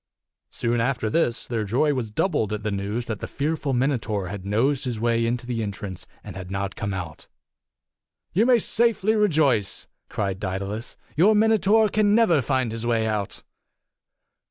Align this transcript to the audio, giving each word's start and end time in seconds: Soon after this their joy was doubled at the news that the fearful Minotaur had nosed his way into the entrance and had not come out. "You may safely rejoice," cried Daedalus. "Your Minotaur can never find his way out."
Soon 0.49 0.81
after 0.81 1.11
this 1.11 1.45
their 1.45 1.63
joy 1.63 1.93
was 1.93 2.09
doubled 2.09 2.51
at 2.53 2.63
the 2.63 2.71
news 2.71 3.05
that 3.05 3.19
the 3.19 3.27
fearful 3.27 3.71
Minotaur 3.71 4.29
had 4.29 4.47
nosed 4.47 4.85
his 4.85 4.99
way 4.99 5.27
into 5.27 5.45
the 5.45 5.61
entrance 5.61 6.07
and 6.23 6.35
had 6.35 6.49
not 6.49 6.75
come 6.75 6.91
out. 6.91 7.27
"You 8.33 8.47
may 8.47 8.57
safely 8.57 9.13
rejoice," 9.13 9.85
cried 10.09 10.39
Daedalus. 10.39 10.97
"Your 11.15 11.35
Minotaur 11.35 11.87
can 11.87 12.15
never 12.15 12.41
find 12.41 12.71
his 12.71 12.83
way 12.83 13.05
out." 13.07 13.43